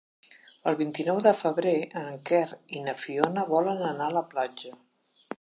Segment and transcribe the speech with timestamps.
[0.69, 2.41] El vint-i-nou de febrer en Quer
[2.79, 4.75] i na Fiona volen anar a la platja.